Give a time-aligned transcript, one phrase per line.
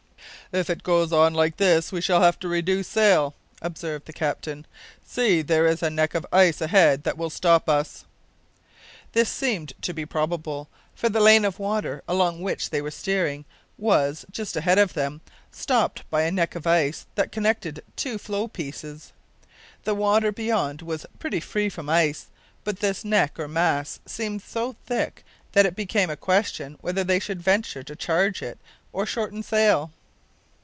[0.53, 4.65] "If it goes on like this, we shall have to reduce sail," observed the captain.
[5.07, 8.03] "See, there is a neck of ice ahead that will stop us."
[9.13, 13.45] This seemed to be probable, for the lane of water along which they were steering
[13.77, 15.21] was, just ahead of them,
[15.53, 19.13] stopped by a neck of ice that connected two floe pieces.
[19.85, 22.27] The water beyond was pretty free from ice,
[22.65, 25.23] but this neck or mass seemed so thick
[25.53, 28.57] that it became a question whether they should venture to charge it
[28.91, 29.91] or shorten sail.